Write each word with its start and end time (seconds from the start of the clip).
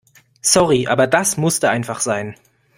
Sorry, 0.41 0.87
aber 0.87 1.05
das 1.05 1.37
musste 1.37 1.69
einfach 1.69 1.99
sein. 1.99 2.33